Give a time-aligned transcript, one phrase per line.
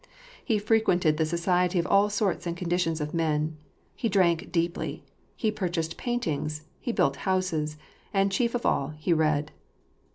[0.43, 3.57] He frequented the society of all sorts and conditions of men,
[3.95, 5.03] he drank deeply,
[5.35, 7.77] he purchased paint inj^, he built houses,
[8.11, 9.51] and, chief of all, he read.